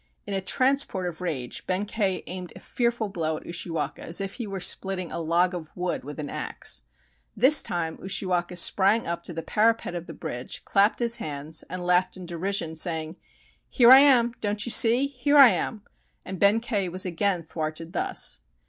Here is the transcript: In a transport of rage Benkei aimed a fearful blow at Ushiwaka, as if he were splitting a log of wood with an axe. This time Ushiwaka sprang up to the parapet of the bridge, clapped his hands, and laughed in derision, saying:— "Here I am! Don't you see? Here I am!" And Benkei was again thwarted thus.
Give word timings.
In 0.25 0.33
a 0.33 0.41
transport 0.41 1.05
of 1.07 1.21
rage 1.21 1.67
Benkei 1.67 2.23
aimed 2.25 2.53
a 2.55 2.59
fearful 2.59 3.07
blow 3.07 3.37
at 3.37 3.45
Ushiwaka, 3.45 4.01
as 4.01 4.19
if 4.19 4.33
he 4.33 4.47
were 4.47 4.59
splitting 4.59 5.11
a 5.11 5.19
log 5.19 5.53
of 5.53 5.69
wood 5.77 6.03
with 6.03 6.19
an 6.19 6.27
axe. 6.27 6.81
This 7.37 7.61
time 7.61 7.99
Ushiwaka 8.01 8.57
sprang 8.57 9.05
up 9.05 9.21
to 9.25 9.31
the 9.31 9.43
parapet 9.43 9.93
of 9.93 10.07
the 10.07 10.15
bridge, 10.15 10.65
clapped 10.65 10.97
his 10.97 11.17
hands, 11.17 11.61
and 11.69 11.85
laughed 11.85 12.17
in 12.17 12.25
derision, 12.25 12.75
saying:— 12.75 13.17
"Here 13.69 13.91
I 13.91 13.99
am! 13.99 14.33
Don't 14.41 14.65
you 14.65 14.71
see? 14.71 15.05
Here 15.05 15.37
I 15.37 15.51
am!" 15.51 15.83
And 16.25 16.39
Benkei 16.39 16.89
was 16.89 17.05
again 17.05 17.43
thwarted 17.43 17.93
thus. 17.93 18.41